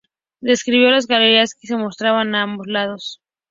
Describió 0.39 0.89
las 0.89 1.05
galerías 1.05 1.53
que 1.53 1.67
se 1.67 1.77
mostraban 1.77 2.33
a 2.33 2.41
ambos 2.41 2.65
lados. 2.65 3.21